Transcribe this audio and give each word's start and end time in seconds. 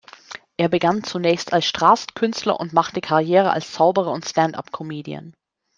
Er 0.57 0.67
begann 0.67 1.03
zunächst 1.03 1.53
als 1.53 1.67
Straßenkünstler 1.67 2.59
und 2.59 2.73
machte 2.73 3.01
Karriere 3.01 3.51
als 3.51 3.71
Zauberer 3.73 4.11
und 4.11 4.25
Stand-Up 4.27 4.71
Comedian. 4.71 5.35